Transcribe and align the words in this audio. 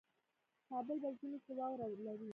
کابل 0.69 0.97
په 1.03 1.09
ژمي 1.17 1.39
کې 1.45 1.53
واوره 1.57 1.85
لري 2.07 2.29